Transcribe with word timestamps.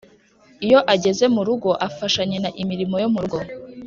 Iyo 0.65 0.79
ageze 0.93 1.25
mu 1.35 1.41
rugo 1.47 1.69
afasha 1.87 2.21
nyina 2.29 2.49
imirimo 2.61 2.95
yo 3.03 3.09
mu 3.13 3.19
rugo 3.23 3.39